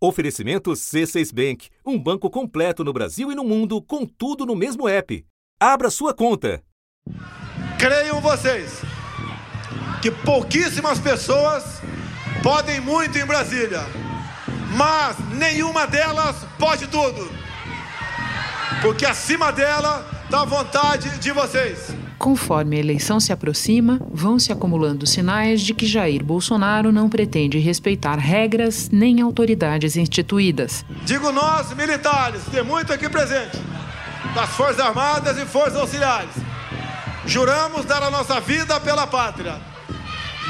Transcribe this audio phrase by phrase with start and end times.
[0.00, 4.88] Oferecimento C6 Bank, um banco completo no Brasil e no mundo, com tudo no mesmo
[4.88, 5.26] app.
[5.58, 6.62] Abra sua conta.
[7.78, 8.80] Creiam vocês
[10.00, 11.80] que pouquíssimas pessoas
[12.44, 13.80] podem muito em Brasília,
[14.76, 17.28] mas nenhuma delas pode tudo.
[18.80, 21.88] Porque acima dela está a vontade de vocês.
[22.18, 27.58] Conforme a eleição se aproxima, vão se acumulando sinais de que Jair Bolsonaro não pretende
[27.58, 30.84] respeitar regras nem autoridades instituídas.
[31.04, 33.56] Digo nós, militares, tem muito aqui presente,
[34.34, 36.34] das Forças Armadas e Forças Auxiliares.
[37.24, 39.54] Juramos dar a nossa vida pela pátria.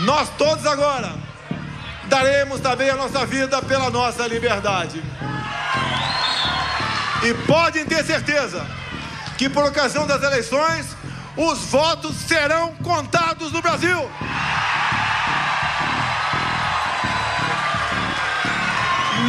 [0.04, 1.12] Nós todos agora
[2.08, 5.02] daremos também a nossa vida pela nossa liberdade.
[7.22, 8.64] E podem ter certeza
[9.36, 10.97] que, por ocasião das eleições,
[11.38, 13.98] os votos serão contados no Brasil.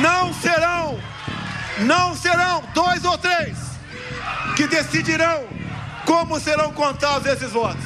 [0.01, 0.97] Não serão,
[1.85, 3.57] não serão dois ou três
[4.55, 5.43] que decidirão
[6.05, 7.83] como serão contados esses votos.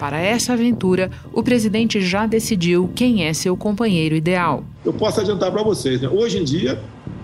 [0.00, 4.64] Para essa aventura, o presidente já decidiu quem é seu companheiro ideal.
[4.84, 6.08] Eu posso adiantar para vocês, né?
[6.08, 6.82] hoje em dia,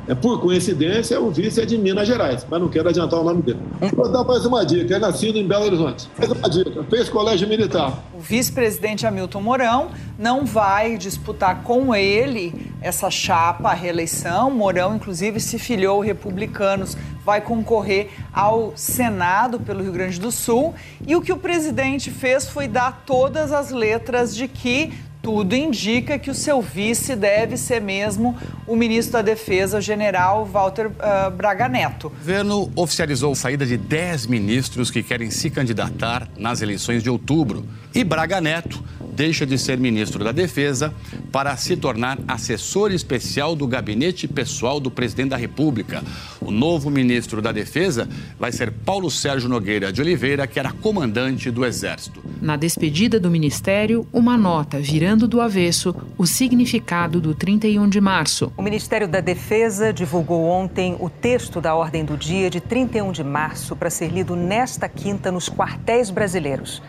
[0.09, 3.43] é, por coincidência, o vice é de Minas Gerais, mas não quero adiantar o nome
[3.43, 3.61] dele.
[3.95, 6.09] Vou dar mais uma dica: é nascido em Belo Horizonte.
[6.19, 8.03] Mais uma dica: fez colégio militar.
[8.13, 14.51] O vice-presidente Hamilton Mourão não vai disputar com ele essa chapa, a reeleição.
[14.51, 20.75] Mourão, inclusive, se filiou republicanos, vai concorrer ao Senado pelo Rio Grande do Sul.
[21.07, 24.93] E o que o presidente fez foi dar todas as letras de que
[25.23, 30.89] tudo indica que o seu vice deve ser mesmo o ministro da Defesa, general Walter
[30.89, 32.09] uh, Braga Neto.
[32.09, 37.09] O governo oficializou a saída de 10 ministros que querem se candidatar nas eleições de
[37.09, 37.65] outubro.
[37.95, 40.93] E Braga Neto deixa de ser ministro da Defesa
[41.31, 46.03] para se tornar assessor especial do gabinete pessoal do presidente da República.
[46.41, 51.51] O novo ministro da Defesa vai ser Paulo Sérgio Nogueira de Oliveira, que era comandante
[51.51, 52.23] do Exército.
[52.41, 58.53] Na despedida do ministério, uma nota virando do avesso o significado do 31 de março.
[58.57, 63.23] O Ministério da Defesa divulgou ontem o texto da ordem do dia de 31 de
[63.23, 66.83] março para ser lido nesta quinta nos quartéis brasileiros.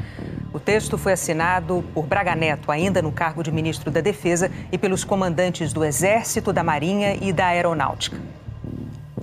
[0.53, 4.77] O texto foi assinado por Braga Neto, ainda no cargo de ministro da Defesa, e
[4.77, 8.21] pelos comandantes do Exército, da Marinha e da Aeronáutica.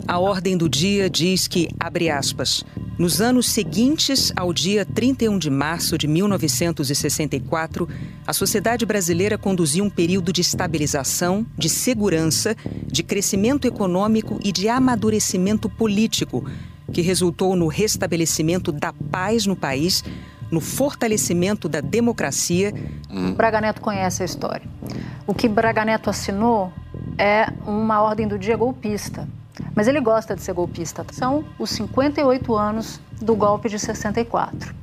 [0.08, 2.64] A ordem do dia diz que, abre aspas,
[2.98, 7.88] nos anos seguintes ao dia 31 de março de 1964,
[8.26, 12.56] a sociedade brasileira conduziu um período de estabilização, de segurança,
[12.88, 16.44] de crescimento econômico e de amadurecimento político,
[16.92, 20.02] que resultou no restabelecimento da paz no país,
[20.50, 22.72] no fortalecimento da democracia.
[23.36, 24.66] Braga Neto conhece a história.
[25.26, 26.72] O que Braga Neto assinou
[27.16, 29.28] é uma ordem do dia golpista.
[29.74, 31.04] Mas ele gosta de ser golpista.
[31.12, 34.74] São os 58 anos do golpe de 64.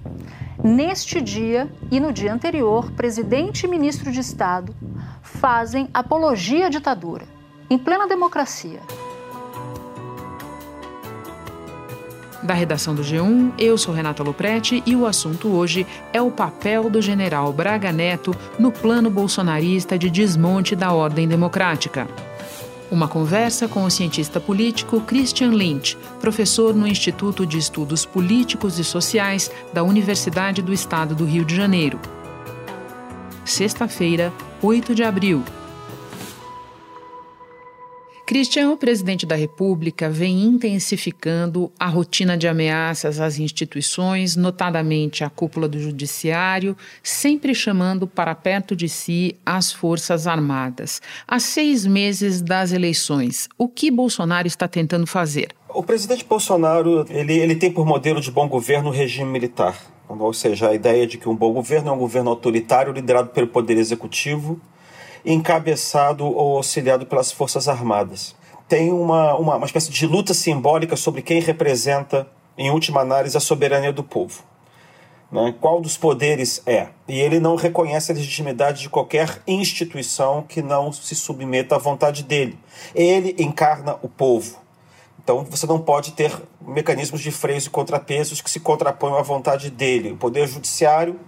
[0.63, 4.75] Neste dia e no dia anterior, presidente e ministro de Estado
[5.21, 7.25] fazem apologia à ditadura,
[7.69, 8.79] em plena democracia.
[12.47, 16.89] Da redação do G1, eu sou Renata Loprete e o assunto hoje é o papel
[16.89, 22.07] do general Braga Neto no plano bolsonarista de desmonte da ordem democrática.
[22.89, 28.83] Uma conversa com o cientista político Christian Lynch, professor no Instituto de Estudos Políticos e
[28.85, 31.99] Sociais da Universidade do Estado do Rio de Janeiro.
[33.43, 34.31] Sexta-feira,
[34.61, 35.43] 8 de abril,
[38.27, 45.29] Christian, o presidente da República, vem intensificando a rotina de ameaças às instituições, notadamente à
[45.29, 51.01] cúpula do Judiciário, sempre chamando para perto de si as Forças Armadas.
[51.25, 55.55] Há seis meses das eleições, o que Bolsonaro está tentando fazer?
[55.69, 59.81] O presidente Bolsonaro ele, ele tem por modelo de bom governo o regime militar.
[60.09, 63.47] Ou seja, a ideia de que um bom governo é um governo autoritário liderado pelo
[63.47, 64.59] Poder Executivo
[65.27, 68.33] encabeçado ou auxiliado pelas Forças Armadas.
[68.67, 73.41] Tem uma, uma, uma espécie de luta simbólica sobre quem representa, em última análise, a
[73.41, 74.41] soberania do povo.
[75.29, 75.53] Né?
[75.59, 76.87] Qual dos poderes é?
[77.07, 82.23] E ele não reconhece a legitimidade de qualquer instituição que não se submeta à vontade
[82.23, 82.57] dele.
[82.95, 84.57] Ele encarna o povo.
[85.21, 86.31] Então você não pode ter
[86.61, 90.13] mecanismos de freios e contrapesos que se contraponham à vontade dele.
[90.13, 91.19] O poder judiciário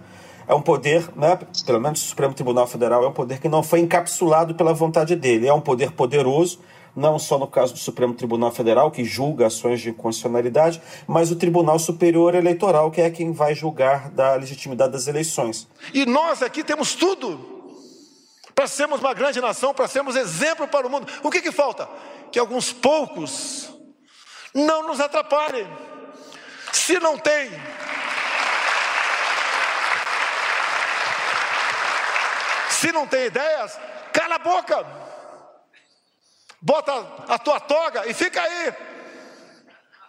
[0.50, 3.62] é um poder, né, pelo menos o Supremo Tribunal Federal, é um poder que não
[3.62, 5.46] foi encapsulado pela vontade dele.
[5.46, 6.58] É um poder poderoso,
[6.94, 11.36] não só no caso do Supremo Tribunal Federal, que julga ações de inconstitucionalidade, mas o
[11.36, 15.68] Tribunal Superior Eleitoral, que é quem vai julgar da legitimidade das eleições.
[15.94, 17.38] E nós aqui temos tudo
[18.52, 21.06] para sermos uma grande nação, para sermos exemplo para o mundo.
[21.22, 21.88] O que, que falta?
[22.32, 23.72] Que alguns poucos
[24.52, 25.68] não nos atrapalhem.
[26.72, 27.50] Se não tem
[32.80, 33.78] Se não tem ideias,
[34.10, 34.86] cala a boca.
[36.62, 36.92] Bota
[37.28, 38.72] a tua toga e fica aí.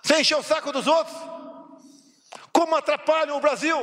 [0.02, 1.18] Sem encher o saco dos outros.
[2.54, 3.78] Como atrapalham o Brasil.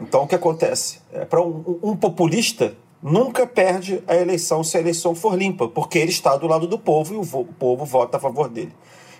[0.00, 1.00] Então o que acontece?
[1.12, 5.96] É, Para um, um populista, nunca perde a eleição se a eleição for limpa, porque
[5.96, 8.74] ele está do lado do povo e o, o povo vota a favor dele.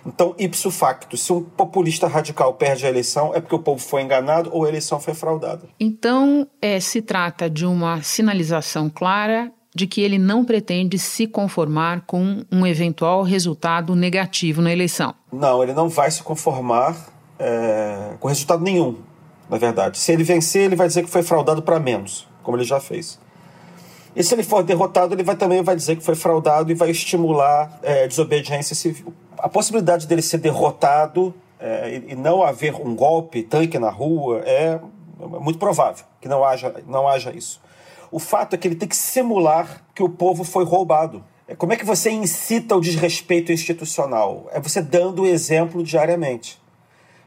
[0.05, 4.01] Então, ipso facto, se um populista radical perde a eleição, é porque o povo foi
[4.01, 5.67] enganado ou a eleição foi fraudada.
[5.79, 12.03] Então, é, se trata de uma sinalização clara de que ele não pretende se conformar
[12.05, 15.13] com um eventual resultado negativo na eleição.
[15.31, 16.95] Não, ele não vai se conformar
[17.37, 18.97] é, com resultado nenhum,
[19.49, 19.97] na verdade.
[19.97, 23.19] Se ele vencer, ele vai dizer que foi fraudado para menos, como ele já fez.
[24.15, 26.89] E se ele for derrotado, ele vai, também vai dizer que foi fraudado e vai
[26.89, 29.13] estimular é, desobediência civil.
[29.39, 34.79] A possibilidade dele ser derrotado é, e, não haver um golpe, tanque na rua, é,
[35.21, 37.61] é muito provável que não haja, não haja isso.
[38.11, 41.23] O fato é que ele tem que simular que o povo foi roubado.
[41.47, 44.49] É, Como é que você incita o desrespeito institucional?
[44.51, 46.59] É você dando o exemplo diariamente.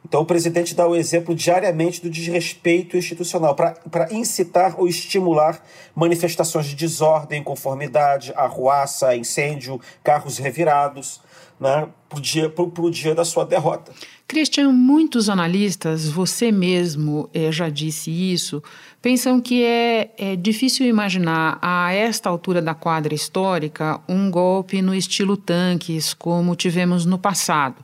[0.04, 5.64] Então, o presidente dá o exemplo diariamente do desrespeito institucional para incitar ou estimular
[5.94, 11.20] manifestações de desordem, inconformidade, arruaça, incêndio, carros revirados,
[11.62, 12.52] né, para o dia,
[12.90, 13.92] dia da sua derrota.
[14.26, 18.62] Christian, muitos analistas, você mesmo eh, já disse isso,
[19.00, 24.94] pensam que é, é difícil imaginar a esta altura da quadra histórica um golpe no
[24.94, 27.76] estilo tanques, como tivemos no passado.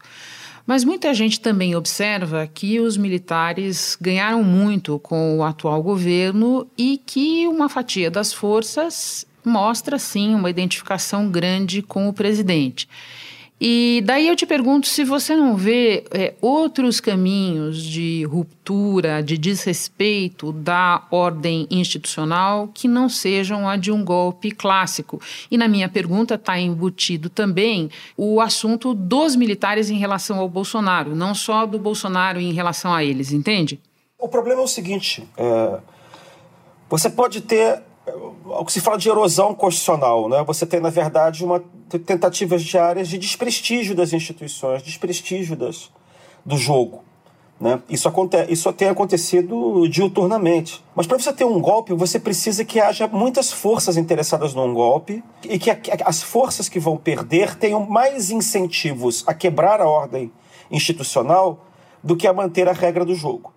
[0.67, 7.01] Mas muita gente também observa que os militares ganharam muito com o atual governo e
[7.05, 12.89] que uma fatia das forças mostra, sim, uma identificação grande com o presidente.
[13.61, 19.37] E daí eu te pergunto se você não vê é, outros caminhos de ruptura, de
[19.37, 25.21] desrespeito da ordem institucional que não sejam a de um golpe clássico.
[25.51, 31.17] E na minha pergunta está embutido também o assunto dos militares em relação ao Bolsonaro,
[31.17, 33.81] não só do Bolsonaro em relação a eles, entende?
[34.17, 35.81] O problema é o seguinte: é,
[36.89, 38.15] você pode ter é,
[38.59, 40.43] o que se fala de erosão constitucional, né?
[40.45, 45.91] Você tem, na verdade, uma tentativas diárias de desprestígio das instituições, desprestígio das,
[46.45, 47.03] do jogo.
[47.61, 47.83] Né?
[47.89, 50.85] Isso, acontece, isso tem acontecido diuturnamente.
[50.95, 55.25] Mas para você ter um golpe, você precisa que haja muitas forças interessadas num golpe
[55.43, 60.31] e que a, as forças que vão perder tenham mais incentivos a quebrar a ordem
[60.71, 61.67] institucional
[62.03, 63.53] do que a manter a regra do jogo.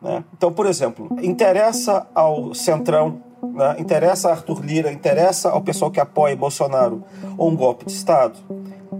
[0.00, 0.22] Né?
[0.36, 3.76] Então, por exemplo, interessa ao Centrão, né?
[3.78, 7.02] interessa a Arthur Lira, interessa ao pessoal que apoia Bolsonaro
[7.38, 8.38] um golpe de Estado?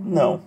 [0.05, 0.41] Não.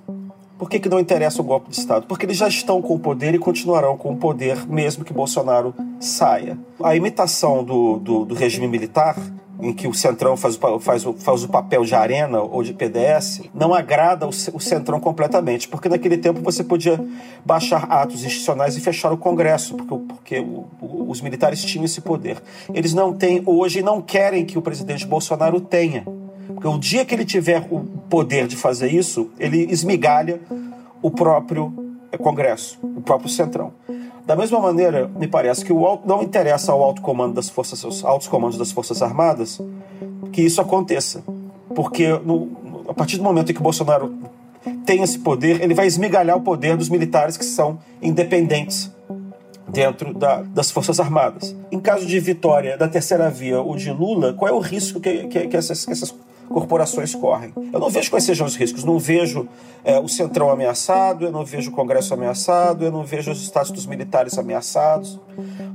[0.57, 2.05] Por que, que não interessa o golpe de Estado?
[2.07, 5.73] Porque eles já estão com o poder e continuarão com o poder, mesmo que Bolsonaro
[5.99, 6.57] saia.
[6.81, 9.17] A imitação do, do, do regime militar,
[9.59, 12.73] em que o Centrão faz o, faz, o, faz o papel de arena ou de
[12.73, 16.99] PDS, não agrada o, o Centrão completamente, porque naquele tempo você podia
[17.45, 20.65] baixar atos institucionais e fechar o Congresso, porque, porque o,
[21.07, 22.41] os militares tinham esse poder.
[22.73, 26.05] Eles não têm hoje e não querem que o presidente Bolsonaro tenha.
[26.47, 27.79] Porque o dia que ele tiver o
[28.09, 30.39] poder de fazer isso, ele esmigalha
[31.01, 31.73] o próprio
[32.17, 33.73] Congresso, o próprio Centrão.
[34.25, 37.85] Da mesma maneira, me parece que o alto, não interessa ao alto comando das forças,
[37.85, 39.61] aos altos comandos das Forças Armadas
[40.31, 41.23] que isso aconteça.
[41.75, 44.13] Porque no, a partir do momento em que o Bolsonaro
[44.85, 48.91] tem esse poder, ele vai esmigalhar o poder dos militares que são independentes
[49.67, 51.55] dentro da, das Forças Armadas.
[51.71, 55.27] Em caso de vitória da terceira via ou de Lula, qual é o risco que,
[55.27, 56.15] que, que, essas, que essas
[56.49, 57.53] corporações correm?
[57.73, 58.83] Eu não vejo quais sejam os riscos.
[58.83, 59.47] Não vejo
[59.83, 63.71] é, o Centrão ameaçado, eu não vejo o Congresso ameaçado, eu não vejo os estados
[63.71, 65.19] dos militares ameaçados,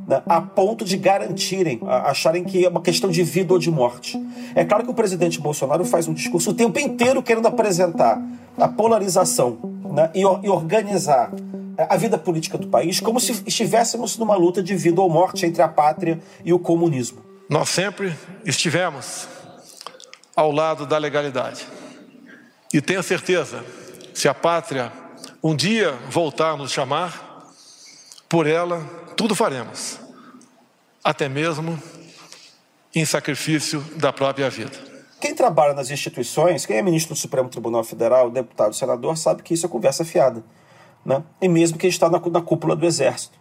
[0.07, 3.71] né, a ponto de garantirem, a, acharem que é uma questão de vida ou de
[3.71, 4.21] morte.
[4.55, 8.21] É claro que o presidente Bolsonaro faz um discurso o tempo inteiro querendo apresentar
[8.59, 9.59] a polarização
[9.93, 11.33] né, e, e organizar
[11.89, 15.63] a vida política do país como se estivéssemos numa luta de vida ou morte entre
[15.63, 17.21] a pátria e o comunismo.
[17.49, 19.27] Nós sempre estivemos
[20.35, 21.67] ao lado da legalidade.
[22.73, 23.65] E tenha certeza,
[24.15, 24.93] se a pátria
[25.43, 27.49] um dia voltar a nos chamar,
[28.29, 28.85] por ela
[29.17, 29.99] tudo faremos,
[31.03, 31.81] até mesmo
[32.95, 34.79] em sacrifício da própria vida.
[35.21, 39.55] Quem trabalha nas instituições, quem é ministro do Supremo Tribunal Federal, deputado, senador, sabe que
[39.55, 40.43] isso é conversa fiada
[41.05, 41.23] né?
[41.41, 43.39] e mesmo quem está na, na cúpula do Exército.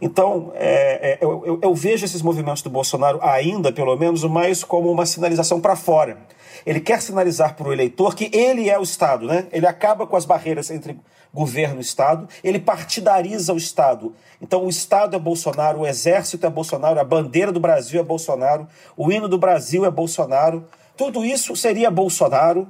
[0.00, 4.90] Então, é, é, eu, eu, vejo esses movimentos do Bolsonaro, ainda pelo menos, mais como
[4.90, 6.18] uma sinalização para fora.
[6.66, 9.46] Ele quer sinalizar para o eleitor que ele é o Estado, né?
[9.52, 10.98] Ele acaba com as barreiras entre
[11.32, 14.14] governo e Estado, ele partidariza o Estado.
[14.40, 18.66] Então, o Estado é Bolsonaro, o Exército é Bolsonaro, a bandeira do Brasil é Bolsonaro,
[18.96, 20.66] o hino do Brasil é Bolsonaro.
[20.96, 22.66] Tudo isso seria Bolsonaro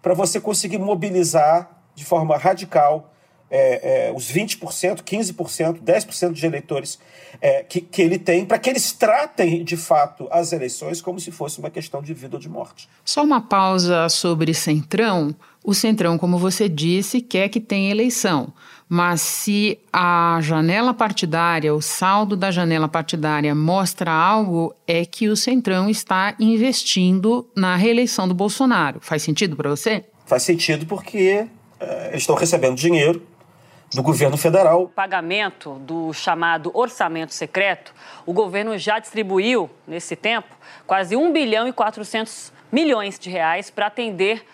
[0.00, 3.10] para você conseguir mobilizar de forma radical
[3.50, 6.98] é, é, os 20%, 15%, 10% de eleitores
[7.40, 11.30] é, que, que ele tem, para que eles tratem de fato as eleições como se
[11.30, 12.88] fosse uma questão de vida ou de morte.
[13.04, 15.34] Só uma pausa sobre Centrão.
[15.64, 18.52] O Centrão, como você disse, quer que tenha eleição.
[18.88, 25.36] Mas se a janela partidária, o saldo da janela partidária mostra algo, é que o
[25.36, 29.00] Centrão está investindo na reeleição do Bolsonaro.
[29.00, 30.04] Faz sentido para você?
[30.24, 31.48] Faz sentido porque
[31.80, 33.20] é, eles estão recebendo dinheiro
[33.94, 34.84] do governo federal.
[34.84, 40.54] O pagamento do chamado orçamento secreto, o governo já distribuiu, nesse tempo,
[40.86, 44.44] quase 1 bilhão e 400 milhões de reais para atender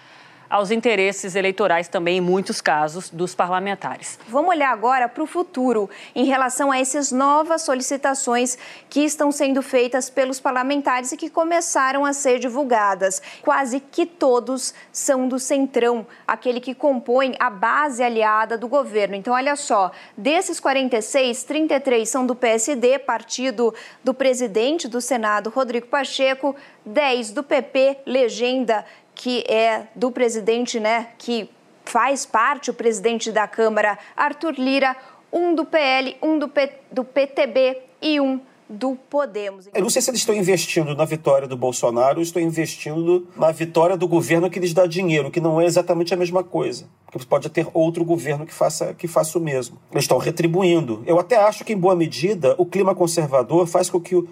[0.53, 4.19] aos interesses eleitorais também, em muitos casos, dos parlamentares.
[4.29, 8.59] Vamos olhar agora para o futuro em relação a essas novas solicitações
[8.91, 13.23] que estão sendo feitas pelos parlamentares e que começaram a ser divulgadas.
[13.41, 19.15] Quase que todos são do Centrão, aquele que compõe a base aliada do governo.
[19.15, 25.87] Então, olha só, desses 46, 33 são do PSD, partido do presidente do Senado, Rodrigo
[25.87, 26.55] Pacheco,
[26.85, 31.49] 10 do PP, legenda que é do presidente, né, que
[31.85, 34.97] faz parte, o presidente da Câmara, Arthur Lira,
[35.33, 39.69] um do PL, um do, P, do PTB e um do Podemos.
[39.75, 43.53] Eu não sei se eles estão investindo na vitória do Bolsonaro ou estão investindo na
[43.53, 46.87] vitória do governo que lhes dá dinheiro, que não é exatamente a mesma coisa.
[47.11, 49.77] Porque pode ter outro governo que faça, que faça o mesmo.
[49.91, 51.03] Eles estão retribuindo.
[51.07, 54.27] Eu até acho que, em boa medida, o clima conservador faz com que o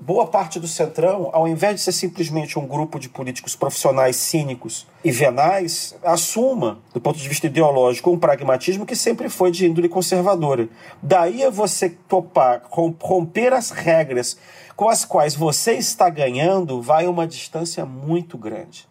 [0.00, 4.86] boa parte do Centrão, ao invés de ser simplesmente um grupo de políticos profissionais cínicos
[5.02, 9.88] e venais, assuma, do ponto de vista ideológico, um pragmatismo que sempre foi de índole
[9.88, 10.68] conservadora.
[11.02, 14.36] Daí a você topar, romper as regras
[14.74, 18.86] com as quais você está ganhando, vai uma distância muito grande.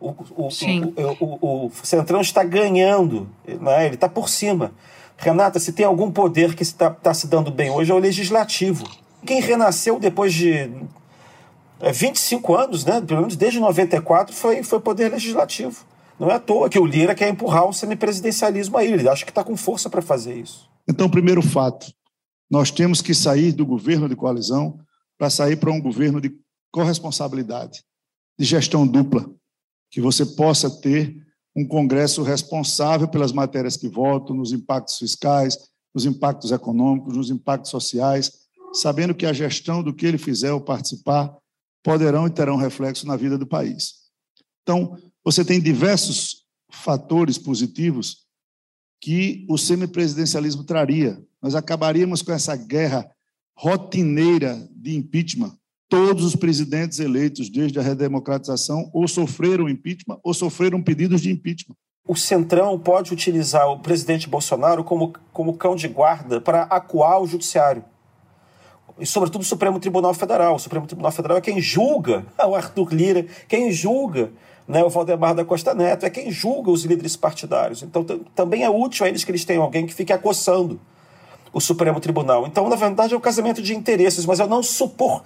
[0.00, 3.86] O, o, o, o, o Centrão está ganhando, né?
[3.86, 4.72] ele está por cima.
[5.16, 8.84] Renata, se tem algum poder que está, está se dando bem hoje é o legislativo.
[9.26, 10.70] Quem renasceu depois de
[11.92, 15.84] 25 é, anos, né, pelo menos desde 94, foi, foi poder legislativo.
[16.18, 18.92] Não é à toa que o Lira quer empurrar o semipresidencialismo aí.
[18.92, 20.68] Ele acha que está com força para fazer isso.
[20.86, 21.92] Então, primeiro fato:
[22.50, 24.78] nós temos que sair do governo de coalizão
[25.16, 26.30] para sair para um governo de
[26.70, 27.82] corresponsabilidade,
[28.38, 29.30] de gestão dupla,
[29.90, 31.16] que você possa ter
[31.56, 35.58] um Congresso responsável pelas matérias que votam, nos impactos fiscais,
[35.94, 38.32] nos impactos econômicos, nos impactos sociais,
[38.72, 41.34] sabendo que a gestão do que ele fizer ou participar
[41.82, 43.94] poderão e terão reflexo na vida do país.
[44.62, 48.26] Então, você tem diversos fatores positivos
[49.00, 51.20] que o semipresidencialismo traria.
[51.42, 53.10] Nós acabaríamos com essa guerra
[53.56, 55.56] rotineira de impeachment.
[55.88, 61.74] Todos os presidentes eleitos desde a redemocratização ou sofreram impeachment ou sofreram pedidos de impeachment.
[62.06, 67.26] O Centrão pode utilizar o presidente Bolsonaro como, como cão de guarda para acuar o
[67.26, 67.84] judiciário
[69.00, 70.54] e, sobretudo, o Supremo Tribunal Federal.
[70.54, 74.30] O Supremo Tribunal Federal é quem julga o Arthur Lira, quem julga
[74.68, 77.82] né, o Valdemar da Costa Neto, é quem julga os líderes partidários.
[77.82, 78.04] Então,
[78.34, 80.78] também é útil a eles que eles tenham alguém que fique acossando
[81.52, 82.46] o Supremo Tribunal.
[82.46, 85.24] Então, na verdade, é um casamento de interesses, mas eu não supor,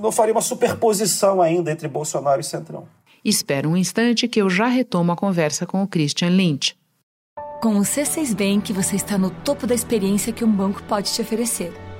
[0.00, 2.88] não faria uma superposição ainda entre Bolsonaro e Centrão.
[3.24, 6.74] Espera um instante que eu já retomo a conversa com o Christian Lynch.
[7.60, 11.22] Com o C6 Bank, você está no topo da experiência que um banco pode te
[11.22, 11.72] oferecer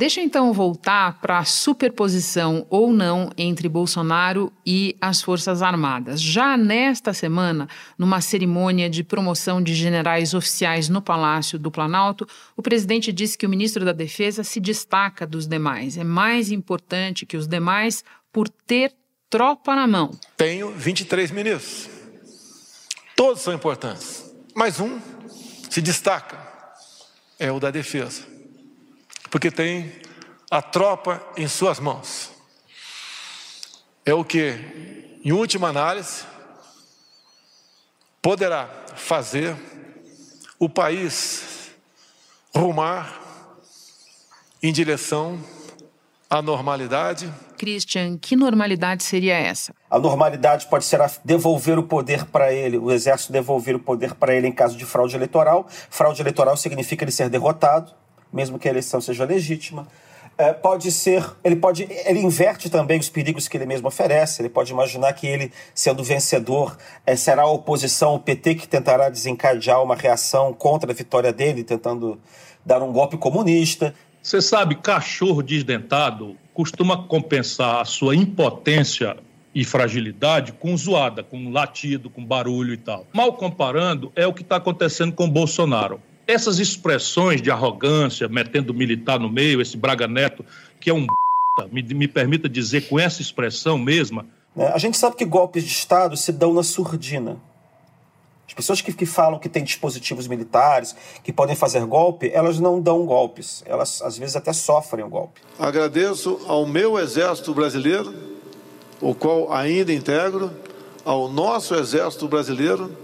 [0.00, 6.22] Deixa então voltar para a superposição ou não entre Bolsonaro e as Forças Armadas.
[6.22, 12.26] Já nesta semana, numa cerimônia de promoção de generais oficiais no Palácio do Planalto,
[12.56, 15.98] o presidente disse que o ministro da Defesa se destaca dos demais.
[15.98, 18.02] É mais importante que os demais
[18.32, 18.94] por ter
[19.28, 20.12] tropa na mão.
[20.34, 21.90] Tenho 23 ministros.
[23.14, 24.34] Todos são importantes.
[24.54, 24.98] Mas um
[25.68, 26.38] se destaca:
[27.38, 28.39] é o da Defesa
[29.30, 29.92] porque tem
[30.50, 32.30] a tropa em suas mãos.
[34.04, 36.24] é o que, em última análise,
[38.20, 39.56] poderá fazer
[40.58, 41.70] o país
[42.54, 43.20] rumar
[44.62, 45.38] em direção
[46.28, 47.32] à normalidade.
[47.56, 49.74] Christian, que normalidade seria essa?
[49.90, 54.34] A normalidade pode ser devolver o poder para ele, o exército devolver o poder para
[54.34, 55.66] ele em caso de fraude eleitoral.
[55.68, 57.92] Fraude eleitoral significa ele ser derrotado,
[58.32, 59.86] mesmo que a eleição seja legítima.
[60.38, 64.40] É, pode ser, ele pode, ele inverte também os perigos que ele mesmo oferece.
[64.40, 69.10] Ele pode imaginar que ele, sendo vencedor, é, será a oposição, o PT, que tentará
[69.10, 72.18] desencadear uma reação contra a vitória dele, tentando
[72.64, 73.94] dar um golpe comunista.
[74.22, 79.16] Você sabe, cachorro desdentado costuma compensar a sua impotência
[79.54, 83.06] e fragilidade com zoada, com latido, com barulho e tal.
[83.12, 86.00] Mal comparando, é o que está acontecendo com Bolsonaro.
[86.30, 90.44] Essas expressões de arrogância, metendo militar no meio, esse Braga Neto,
[90.78, 91.04] que é um
[91.72, 94.24] me, me permita dizer com essa expressão mesma.
[94.56, 97.36] É, a gente sabe que golpes de Estado se dão na surdina.
[98.46, 100.94] As pessoas que, que falam que têm dispositivos militares,
[101.24, 103.64] que podem fazer golpe, elas não dão golpes.
[103.66, 105.40] Elas, às vezes, até sofrem o golpe.
[105.58, 108.14] Agradeço ao meu exército brasileiro,
[109.00, 110.52] o qual ainda integro,
[111.04, 112.96] ao nosso exército brasileiro,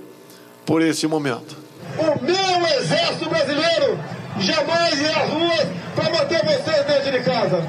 [0.65, 1.66] por esse momento.
[1.99, 3.99] O meu exército brasileiro
[4.39, 7.63] jamais irá às ruas para manter vocês dentro de casa.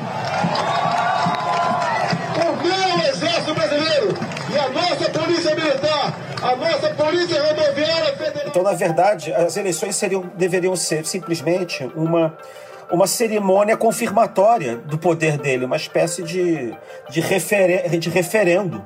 [2.36, 4.18] O meu exército brasileiro
[4.54, 8.48] e a nossa polícia militar, a nossa polícia rodoviária federal.
[8.48, 12.38] Então, na verdade, as eleições seriam, deveriam ser simplesmente uma
[12.92, 16.74] uma cerimônia confirmatória do poder dele, uma espécie de,
[17.10, 17.22] de,
[18.00, 18.82] de referendo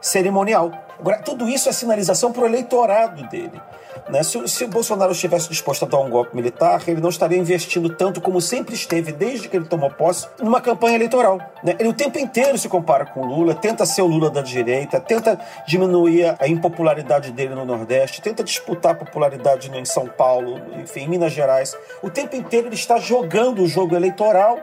[0.00, 0.72] cerimonial.
[0.98, 3.60] Agora, tudo isso é sinalização para o eleitorado dele.
[4.08, 4.22] Né?
[4.22, 7.88] Se, se o Bolsonaro estivesse disposto a dar um golpe militar, ele não estaria investindo
[7.88, 11.38] tanto como sempre esteve desde que ele tomou posse numa campanha eleitoral.
[11.62, 11.74] Né?
[11.78, 15.00] Ele o tempo inteiro se compara com o Lula, tenta ser o Lula da direita,
[15.00, 21.00] tenta diminuir a impopularidade dele no Nordeste, tenta disputar a popularidade em São Paulo, enfim,
[21.00, 21.76] em Minas Gerais.
[22.02, 24.58] O tempo inteiro ele está jogando o jogo eleitoral,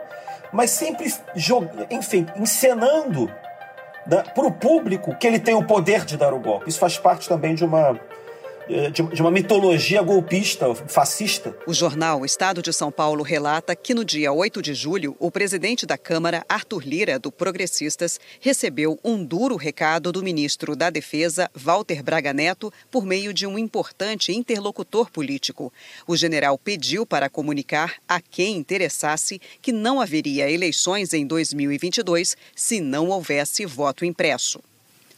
[0.52, 1.12] mas sempre,
[1.90, 3.30] enfim, encenando
[4.06, 6.68] né, para o público que ele tem o poder de dar o golpe.
[6.68, 7.98] Isso faz parte também de uma
[8.72, 11.56] é, de, uma mitologia golpista, fascista.
[11.66, 15.84] O jornal Estado de São Paulo relata que no dia 8 de julho, o presidente
[15.84, 22.02] da Câmara, Arthur Lira, do Progressistas, recebeu um duro recado do ministro da Defesa, Walter
[22.02, 25.72] Braga Neto, por meio de um importante interlocutor político.
[26.06, 32.80] O general pediu para comunicar a quem interessasse que não haveria eleições em 2022 se
[32.80, 34.60] não houvesse voto impresso.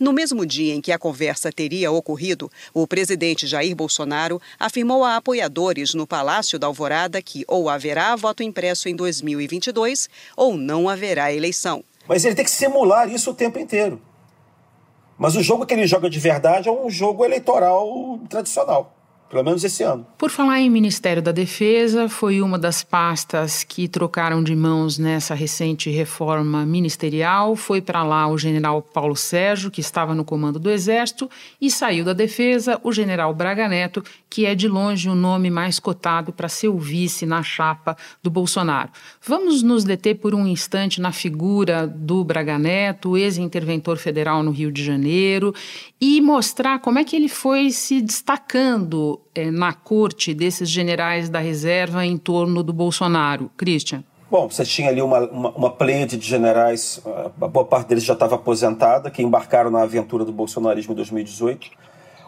[0.05, 5.17] No mesmo dia em que a conversa teria ocorrido, o presidente Jair Bolsonaro afirmou a
[5.17, 11.33] apoiadores no Palácio da Alvorada que ou haverá voto impresso em 2022 ou não haverá
[11.33, 11.83] eleição.
[12.07, 13.99] Mas ele tem que simular isso o tempo inteiro.
[15.17, 18.95] Mas o jogo que ele joga de verdade é um jogo eleitoral tradicional
[19.35, 20.07] pelo menos esse ano.
[20.17, 25.35] Por falar em Ministério da Defesa, foi uma das pastas que trocaram de mãos nessa
[25.35, 27.57] recente reforma ministerial.
[27.57, 31.29] Foi para lá o general Paulo Sérgio, que estava no comando do Exército,
[31.61, 35.81] e saiu da Defesa o general Braga Neto, que é de longe o nome mais
[35.81, 38.91] cotado para ser o vice na chapa do Bolsonaro.
[39.21, 44.71] Vamos nos deter por um instante na figura do Braga Neto, ex-interventor federal no Rio
[44.71, 45.53] de Janeiro,
[46.01, 51.39] e mostrar como é que ele foi se destacando é, na corte desses generais da
[51.39, 53.51] reserva em torno do Bolsonaro?
[53.57, 54.03] Christian.
[54.31, 57.01] Bom, você tinha ali uma, uma, uma de generais,
[57.41, 61.71] a boa parte deles já estava aposentada, que embarcaram na aventura do bolsonarismo em 2018.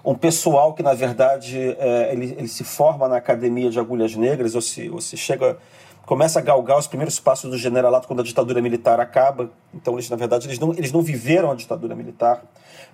[0.04, 4.54] Um pessoal que, na verdade, é, ele, ele se forma na Academia de Agulhas Negras,
[4.54, 5.58] ou se, ou se chega
[6.06, 9.50] começa a galgar os primeiros passos do generalato quando a ditadura militar acaba.
[9.74, 12.44] Então, eles, na verdade, eles não, eles não viveram a ditadura militar.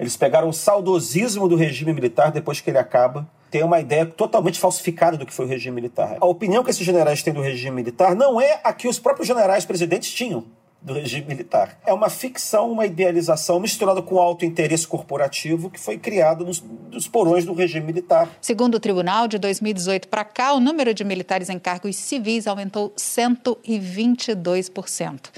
[0.00, 4.58] Eles pegaram o saudosismo do regime militar depois que ele acaba tem uma ideia totalmente
[4.58, 6.16] falsificada do que foi o regime militar.
[6.18, 9.28] A opinião que esses generais têm do regime militar não é a que os próprios
[9.28, 10.46] generais presidentes tinham
[10.80, 11.78] do regime militar.
[11.86, 17.06] É uma ficção, uma idealização misturada com alto interesse corporativo que foi criado nos, nos
[17.06, 18.26] porões do regime militar.
[18.40, 22.88] Segundo o tribunal, de 2018 para cá, o número de militares em cargos civis aumentou
[22.96, 25.28] 122%.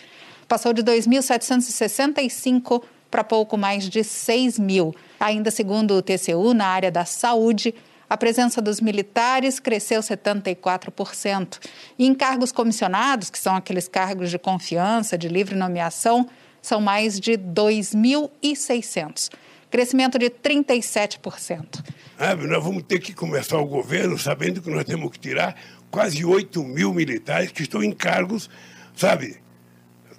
[0.46, 4.94] Passou de 2.765 para pouco mais de 6 mil.
[5.18, 7.74] Ainda segundo o TCU, na área da saúde,
[8.14, 11.59] a presença dos militares cresceu 74%.
[11.98, 16.29] E em cargos comissionados, que são aqueles cargos de confiança, de livre nomeação,
[16.62, 19.31] são mais de 2.600.
[19.68, 21.85] Crescimento de 37%.
[22.16, 25.57] Ah, nós vamos ter que começar o governo sabendo que nós temos que tirar
[25.90, 28.48] quase 8 mil militares que estão em cargos,
[28.94, 29.38] sabe,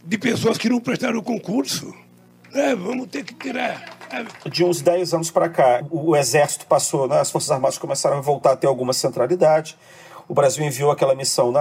[0.04, 1.96] de pessoas que não prestaram concurso.
[2.56, 3.84] É, vamos ter que tirar.
[4.50, 8.22] De uns 10 anos para cá, o exército passou, né, as Forças Armadas começaram a
[8.22, 9.78] voltar a ter alguma centralidade.
[10.26, 11.52] O Brasil enviou aquela missão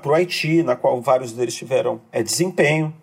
[0.00, 2.94] para o Haiti, na qual vários deles tiveram é, desempenho.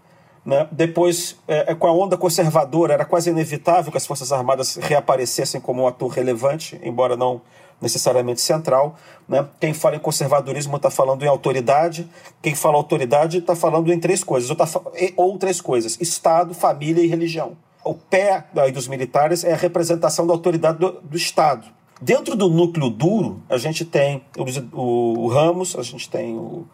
[0.46, 0.66] Né?
[0.72, 5.60] Depois, é, é, com a onda conservadora, era quase inevitável que as Forças Armadas reaparecessem
[5.60, 7.42] como um ator relevante, embora não
[7.82, 8.96] necessariamente central.
[9.28, 9.46] Né?
[9.60, 12.10] Quem fala em conservadorismo está falando em autoridade,
[12.42, 14.68] quem fala autoridade está falando em três coisas, ou, tá,
[15.16, 17.58] ou três coisas: Estado, família e religião.
[17.84, 21.68] O pé aí dos militares é a representação da autoridade do, do Estado.
[22.02, 24.22] Dentro do núcleo duro, a gente tem
[24.74, 26.68] o, o Ramos, a gente tem o,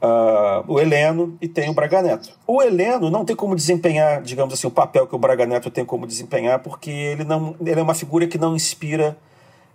[0.00, 2.30] uh, o Heleno e tem o Braga Neto.
[2.46, 5.84] O Heleno não tem como desempenhar, digamos assim, o papel que o Braga Neto tem
[5.84, 9.16] como desempenhar, porque ele, não, ele é uma figura que não inspira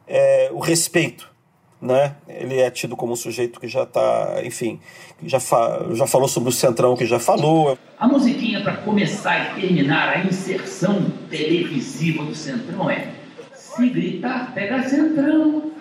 [0.08, 1.34] é, o respeito.
[1.82, 2.16] Né?
[2.28, 4.80] Ele é tido como um sujeito que já está, enfim,
[5.24, 7.78] já, fa já falou sobre o Centrão, que já falou.
[8.00, 13.10] A musiquinha para começar e terminar a inserção televisiva do Centrão é
[13.54, 15.72] se gritar, pega Centrão.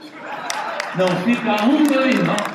[0.97, 2.54] Não fica um, meu irmão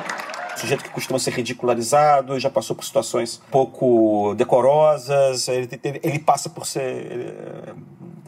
[0.60, 5.68] sujeito que costuma ser ridicularizado, já passou por situações pouco decorosas, ele,
[6.02, 7.74] ele passa por ser,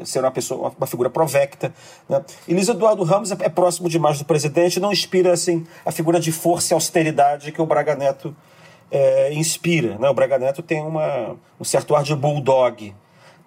[0.05, 1.73] ser uma pessoa, uma figura provecta.
[2.09, 2.23] Né?
[2.49, 6.33] E Eduardo Ramos é, é próximo demais do presidente, não inspira assim a figura de
[6.33, 8.35] força e austeridade que o Braga Neto
[8.91, 9.99] é, inspira.
[9.99, 10.09] Né?
[10.09, 12.95] O Braga Neto tem uma, um certo ar de bulldog.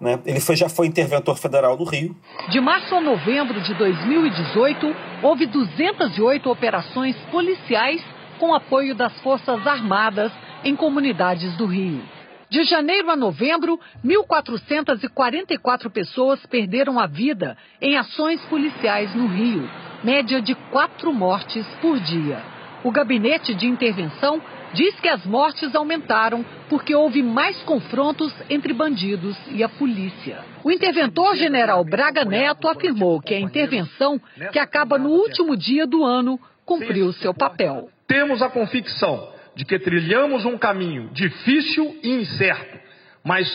[0.00, 0.18] Né?
[0.26, 2.14] Ele foi, já foi interventor federal no Rio.
[2.50, 8.02] De março a novembro de 2018, houve 208 operações policiais
[8.38, 10.32] com apoio das Forças Armadas
[10.64, 12.02] em comunidades do Rio.
[12.48, 19.68] De janeiro a novembro, 1.444 pessoas perderam a vida em ações policiais no Rio,
[20.04, 22.40] média de quatro mortes por dia.
[22.84, 24.40] O Gabinete de Intervenção
[24.72, 30.44] diz que as mortes aumentaram porque houve mais confrontos entre bandidos e a polícia.
[30.62, 34.20] O interventor general Braga Neto afirmou que a intervenção,
[34.52, 37.88] que acaba no último dia do ano, cumpriu seu papel.
[38.06, 42.78] Temos a convicção de que trilhamos um caminho difícil e incerto,
[43.24, 43.48] mas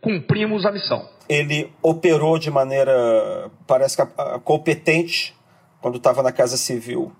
[0.00, 1.08] cumprimos a missão.
[1.28, 4.02] Ele operou de maneira, parece que
[4.44, 5.34] competente,
[5.80, 7.12] quando estava na Casa Civil,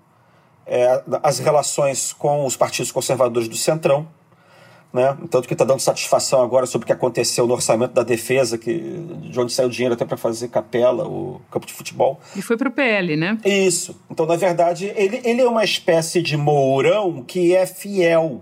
[0.65, 4.07] é, as relações com os partidos conservadores do Centrão
[4.91, 5.15] né?
[5.29, 8.79] Tanto que está dando satisfação agora sobre o que aconteceu no orçamento da defesa, que,
[9.29, 12.19] de onde saiu o dinheiro até para fazer capela, o campo de futebol.
[12.35, 13.37] E foi para o PL, né?
[13.45, 13.99] Isso.
[14.09, 18.41] Então, na verdade, ele, ele é uma espécie de mourão que é fiel,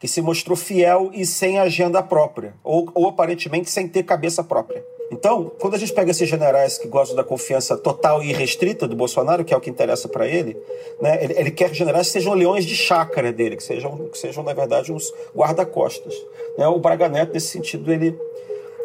[0.00, 4.82] que se mostrou fiel e sem agenda própria, ou, ou aparentemente sem ter cabeça própria.
[5.10, 8.94] Então, quando a gente pega esses generais que gostam da confiança total e irrestrita do
[8.94, 10.56] Bolsonaro, que é o que interessa para ele,
[11.00, 14.42] né, ele, ele, quer generais que sejam leões de chácara dele, que sejam, que sejam
[14.44, 16.14] na verdade, uns guarda-costas.
[16.58, 16.68] Né?
[16.68, 18.18] O Braga Neto, nesse sentido, ele,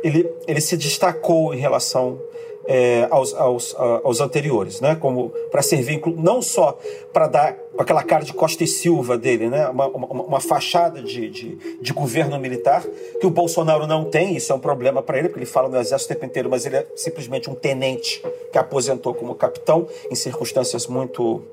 [0.02, 2.22] ele, ele se destacou em relação
[2.66, 4.96] é, aos, aos, aos anteriores, né?
[4.96, 6.78] Como para servir não só
[7.12, 9.68] para dar aquela cara de Costa e Silva dele, né?
[9.68, 12.84] Uma, uma, uma fachada de, de, de, governo militar
[13.20, 14.36] que o Bolsonaro não tem.
[14.36, 16.66] Isso é um problema para ele, porque ele fala no exército o tempo inteiro, mas
[16.66, 21.44] ele é simplesmente um tenente que aposentou como capitão em circunstâncias muito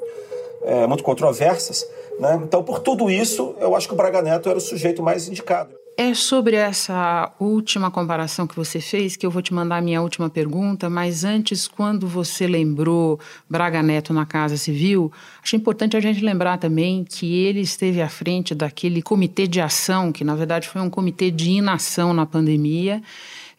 [0.62, 1.88] é, muito controversas.
[2.18, 2.38] Né?
[2.44, 5.79] Então, por tudo isso, eu acho que o Braga Neto era o sujeito mais indicado.
[6.02, 10.00] É sobre essa última comparação que você fez que eu vou te mandar a minha
[10.00, 16.00] última pergunta, mas antes, quando você lembrou Braga Neto na Casa Civil, acho importante a
[16.00, 20.70] gente lembrar também que ele esteve à frente daquele comitê de ação, que na verdade
[20.70, 23.02] foi um comitê de inação na pandemia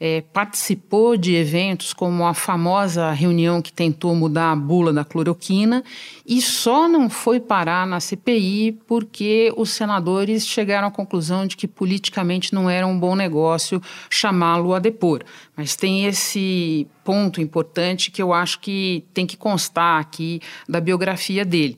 [0.03, 5.83] é, participou de eventos como a famosa reunião que tentou mudar a bula da cloroquina
[6.25, 11.67] e só não foi parar na CPI porque os senadores chegaram à conclusão de que
[11.67, 15.23] politicamente não era um bom negócio chamá-lo a depor.
[15.55, 21.45] Mas tem esse ponto importante que eu acho que tem que constar aqui da biografia
[21.45, 21.77] dele.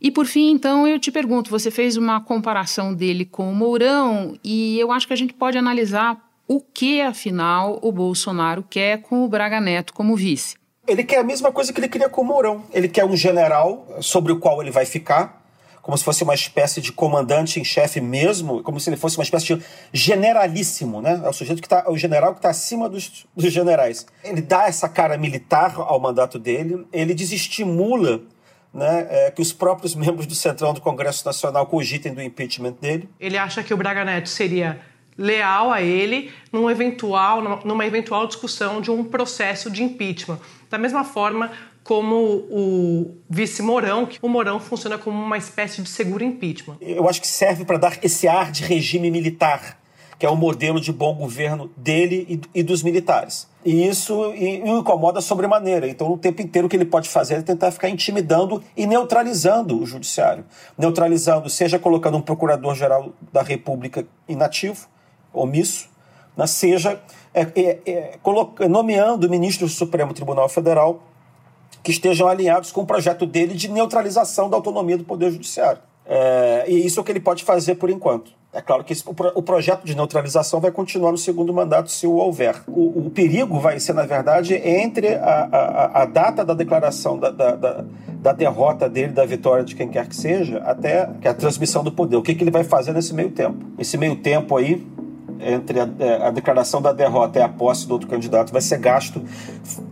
[0.00, 4.36] E por fim, então, eu te pergunto: você fez uma comparação dele com o Mourão
[4.44, 9.24] e eu acho que a gente pode analisar o que, afinal, o Bolsonaro quer com
[9.24, 10.56] o Braga Neto como vice.
[10.86, 12.62] Ele quer a mesma coisa que ele queria com o Mourão.
[12.72, 15.42] Ele quer um general sobre o qual ele vai ficar,
[15.80, 19.24] como se fosse uma espécie de comandante em chefe mesmo, como se ele fosse uma
[19.24, 21.20] espécie de generalíssimo, né?
[21.24, 24.06] É o sujeito que tá, o general que está acima dos, dos generais.
[24.22, 28.22] Ele dá essa cara militar ao mandato dele, ele desestimula
[28.72, 33.08] né, é, que os próprios membros do Centrão do Congresso Nacional cogitem do impeachment dele.
[33.20, 34.80] Ele acha que o Braga Neto seria
[35.16, 40.38] leal a ele num eventual, numa eventual discussão de um processo de impeachment.
[40.70, 41.50] Da mesma forma
[41.84, 42.16] como
[42.50, 46.78] o vice Mourão, que o Mourão funciona como uma espécie de seguro impeachment.
[46.80, 49.78] Eu acho que serve para dar esse ar de regime militar,
[50.18, 53.46] que é o modelo de bom governo dele e dos militares.
[53.64, 55.86] E isso o incomoda sobremaneira.
[55.86, 59.80] Então, o tempo inteiro o que ele pode fazer é tentar ficar intimidando e neutralizando
[59.80, 60.44] o judiciário.
[60.76, 64.86] Neutralizando, seja colocando um procurador-geral da República inativo,
[65.34, 65.88] omisso,
[66.36, 66.46] né?
[66.46, 67.00] seja
[67.34, 71.02] é, é, é, nomeando ministros do Supremo Tribunal Federal
[71.82, 75.82] que estejam alinhados com o projeto dele de neutralização da autonomia do Poder Judiciário.
[76.06, 78.32] É, e isso é o que ele pode fazer por enquanto.
[78.54, 82.06] É claro que esse, o, o, projeto de neutralização vai continuar no segundo mandato se
[82.06, 82.54] o houver.
[82.68, 87.30] O, o perigo vai ser, na verdade, entre a, a, a data da declaração da,
[87.30, 91.34] da, da, da, derrota dele, da vitória de quem quer que seja, até que a
[91.34, 92.16] transmissão do poder.
[92.16, 93.56] O que, que ele vai fazer nesse meio tempo?
[93.76, 94.86] Esse meio tempo aí,
[95.52, 98.78] entre a, é, a, declaração da derrota e a posse do outro candidato vai ser
[98.78, 99.22] gasto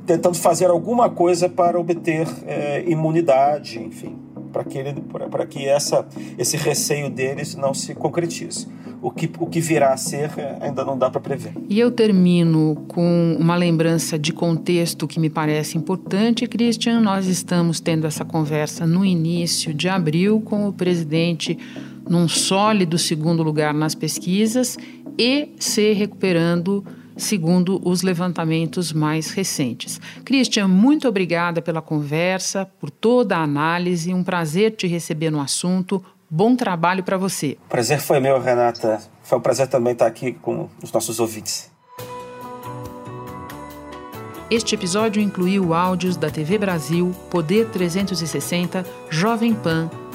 [0.07, 5.03] tentando fazer alguma coisa para obter é, imunidade, enfim para que, ele,
[5.49, 6.07] que essa,
[6.39, 8.69] esse receio deles não se concretize.
[9.01, 11.53] O que, o que virá a ser é, ainda não dá para prever.
[11.69, 17.01] E eu termino com uma lembrança de contexto que me parece importante, Christian.
[17.01, 21.59] Nós estamos tendo essa conversa no início de abril com o presidente
[22.09, 24.79] num sólido segundo lugar nas pesquisas
[25.19, 26.85] e se recuperando
[27.17, 30.01] segundo os levantamentos mais recentes.
[30.25, 36.03] Christian, muito obrigada pela conversa, por toda a análise, um prazer te receber no assunto.
[36.29, 37.59] Bom trabalho para você.
[37.69, 39.01] Prazer foi meu, Renata.
[39.23, 41.71] Foi um prazer também estar aqui com os nossos ouvintes.
[44.51, 49.91] Este episódio incluiu áudios da TV Brasil, Poder 360, Jovem Pan,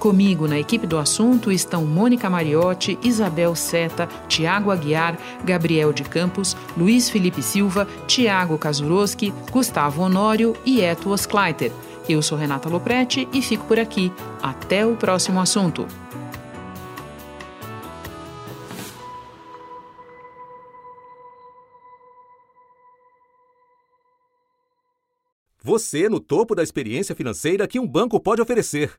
[0.00, 6.56] Comigo na equipe do assunto estão Mônica Mariotti, Isabel Seta, Tiago Aguiar, Gabriel de Campos,
[6.74, 11.70] Luiz Felipe Silva, Tiago Kazuroski, Gustavo Honório e Eto Oskleiter.
[12.08, 14.10] Eu sou Renata Loprete e fico por aqui.
[14.42, 15.86] Até o próximo assunto.
[25.62, 28.98] Você no topo da experiência financeira que um banco pode oferecer.